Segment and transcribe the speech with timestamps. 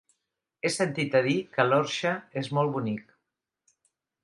[0.67, 3.15] He sentit a dir que l'Orxa és molt bonic.